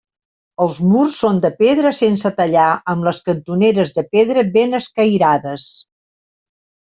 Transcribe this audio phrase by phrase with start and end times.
[0.63, 2.63] Els murs són de pedra sense tallar
[2.93, 5.69] amb les cantoneres de pedra ben escairades.